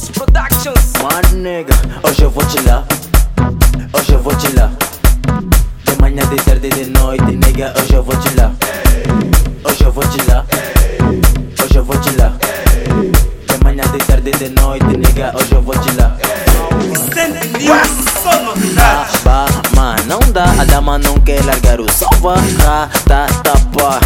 [0.00, 2.84] My nigga, hoje eu vou te lá.
[3.92, 4.70] Hoje eu vou te lá.
[5.84, 8.50] De manhã, de tarde, de noite, nigga, hoje eu vou te lá.
[9.62, 10.46] Hoje eu vou te lá.
[11.62, 12.32] Hoje eu vou te lá.
[13.46, 16.16] De manhã, de tarde, de noite, nigga, hoje eu vou te lá.
[19.22, 19.44] Ba,
[19.76, 24.00] mas não dá, a dama não quer largar o salva, tá, tá, pá.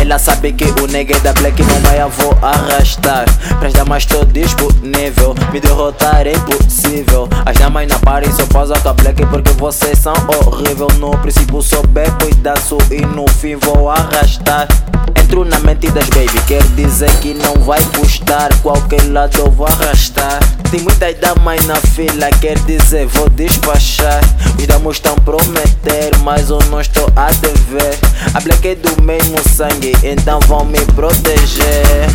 [0.00, 3.24] Ela sabe que o nigga da black não vai a vou arrastar.
[3.58, 7.28] Pras damas tô disponível, me derrotar é impossível.
[7.44, 10.14] As damas na parem só fazem com a black porque vocês são
[10.46, 10.88] horrível.
[10.98, 12.58] No princípio souber cuidar
[12.90, 14.68] e no fim vou arrastar.
[15.16, 18.50] Entro na mente das baby, quer dizer que não vai custar.
[18.62, 20.38] Qualquer lado eu vou arrastar.
[20.74, 24.20] Tem muitas damas na fila, quer dizer vou despachar.
[24.58, 27.96] Os damos estão prometer, mas eu não estou a dever.
[28.34, 32.10] A black é do mesmo sangue, então vão me proteger.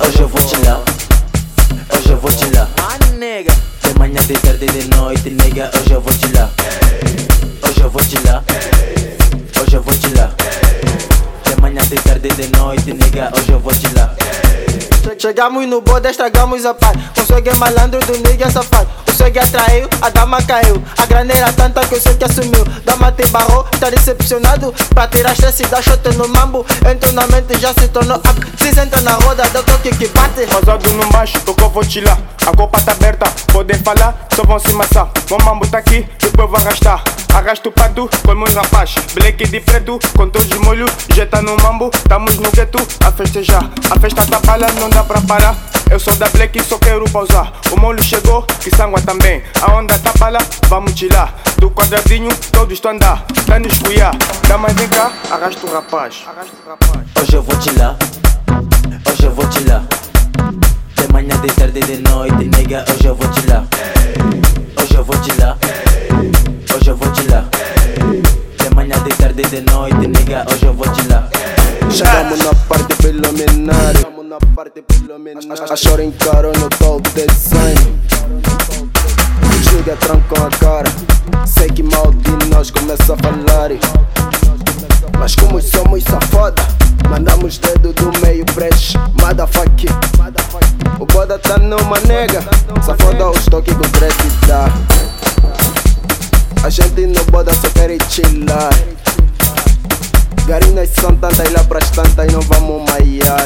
[0.00, 0.82] Hoje eu vou te lá,
[1.96, 2.68] hoje eu vou te lá.
[3.16, 3.52] nega.
[3.80, 5.70] De manhã, de tarde, de noite, nega.
[5.80, 6.50] Hoje eu vou te lá,
[7.62, 8.42] hoje eu vou te lá,
[9.62, 10.32] hoje eu vou te lá.
[11.44, 13.30] De manhã, de tarde, de noite, nega.
[13.36, 14.19] Hoje eu vou te lá.
[15.20, 16.96] Chegamos no bode, estragamos a paz.
[17.14, 18.88] Com malandro do nigga safado.
[19.10, 20.80] O swag atraiu, a dama caiu.
[20.96, 22.64] A grana era tanta que o swag assumiu.
[22.84, 24.72] Dama te barrou, tá decepcionado.
[24.94, 26.64] Pra tirar stress, dá shot no mambo.
[26.88, 28.50] Entrou na mente, já se tornou up.
[28.56, 30.46] Senta na roda, dá toque que bate.
[30.46, 31.72] Pausado no baixo, tocou,
[32.04, 32.18] lá.
[32.46, 35.10] A copa tá aberta, podem falar, só vão se maçar.
[35.30, 37.02] O mambo tá aqui, depois vou arrastar.
[37.34, 38.94] Arrasto o pato com meus rapaz.
[39.14, 40.90] Black de preto, com todos os molhos.
[41.14, 43.70] Já tá no mambo, tamo no gueto a festejar.
[43.90, 45.56] A festa tá bala, não dá pra parar.
[45.90, 47.52] Eu sou da Black e só quero pausar.
[47.72, 49.42] O molho chegou, que sangua também.
[49.60, 51.34] A onda tá bala, vamos tirar.
[51.58, 53.26] Do quadradinho, todos estão andar.
[53.44, 54.14] Tá no escuiar,
[54.46, 55.10] dá mais vem cá.
[55.28, 56.24] Arrasta o rapaz.
[57.20, 57.96] Hoje eu vou te lá,
[59.10, 59.82] hoje eu vou te lá.
[60.94, 62.84] De manhã, de tarde, de noite, nega.
[62.88, 63.64] Hoje eu vou te lá,
[74.60, 75.72] Chegamos na parte preliminar.
[75.72, 78.00] A chora encarou no top design.
[79.70, 81.46] Chega trancam a cara.
[81.46, 83.70] Sei que mal de nós começa a falar.
[85.18, 86.62] Mas como somos safada
[87.08, 89.86] Mandamos dedo do meio breche Motherfuck
[90.98, 92.42] O boda tá numa nega.
[92.82, 94.14] Safada os toques que o dread
[94.46, 94.66] dá.
[96.64, 98.74] A gente no boda só quer chilar.
[100.46, 103.44] Garinas são tantas lá pras tantas não vamos maiar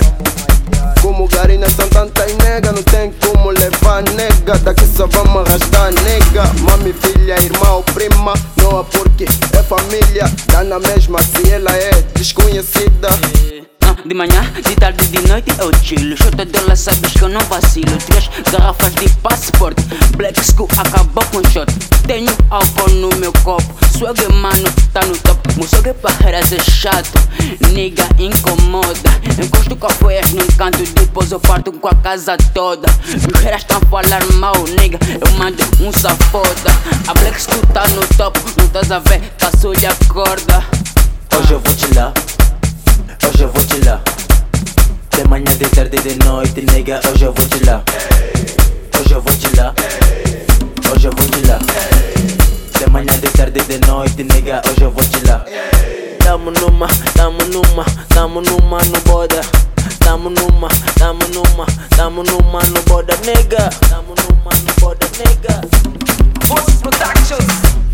[1.04, 4.56] Como garinas são tantas nega não tem como levar nega.
[4.60, 6.50] Daqui só vamos arrastar nega.
[6.62, 11.70] Mami, filha, irmã ou prima Não há porque é família Dá na mesma se ela
[11.76, 13.08] é desconhecida.
[13.82, 16.16] Ah, De manhã, de tarde, de noite eu chillo.
[16.16, 17.98] Chota dela sabes que eu não vacilo.
[18.06, 19.82] Três garrafas de passaporte.
[20.16, 23.74] Black School acabou com shot Tenho álcool no meu copo.
[23.96, 25.40] Swag mano, tá no top.
[25.56, 27.18] Meu swag pra heras é chato.
[27.72, 29.10] Nigga incomoda.
[29.42, 32.88] Encosto com a foias num canto Depois eu parto com a casa toda.
[33.08, 34.98] Os heras tão a falar mal, nigga.
[35.20, 36.70] Eu mando um safoda.
[37.08, 38.38] A Black School tá no top.
[38.56, 40.64] Não estás a ver, tá suja a corda.
[41.36, 42.12] Hoje eu vou te lá,
[43.26, 44.00] hoje eu vou te lá.
[45.10, 47.00] De manhã, de tarde, de noite, nega.
[47.12, 47.82] Hoje eu vou te lá,
[49.00, 49.74] hoje eu vou te lá,
[50.90, 51.58] hoje eu vou te lá.
[52.78, 54.62] De manhã, de tarde, de noite, nega.
[54.68, 55.44] Hoje eu vou te lá.
[56.22, 59.40] Tamo numa, tamo numa, tamo numa no boda.
[60.00, 60.68] Tamo numa,
[60.98, 63.68] tamo numa, tamo numa no boda, nega.
[63.88, 65.60] Tamo numa no boda, nega.
[66.46, 67.93] Force Productions.